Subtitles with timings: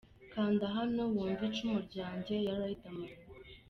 [0.33, 3.13] Kanda hano wumve ‘Icumu Ryanjye’ ya Riderman.